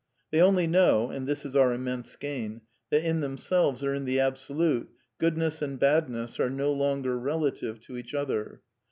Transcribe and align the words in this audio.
They 0.31 0.41
only 0.41 0.65
know 0.65 1.11
(and 1.11 1.27
this 1.27 1.45
is 1.45 1.55
our 1.55 1.73
immense 1.75 2.15
gain) 2.15 2.61
that 2.89 3.03
in 3.07 3.19
themselves, 3.19 3.83
or 3.83 3.93
in 3.93 4.05
the 4.05 4.19
Absolute, 4.19 4.89
Goodness 5.19 5.61
and 5.61 5.77
Badness 5.77 6.39
are 6.39 6.49
no 6.49 6.71
longer 6.73 7.19
relative 7.19 7.79
to 7.81 7.97
each 7.99 8.15
other. 8.15 8.61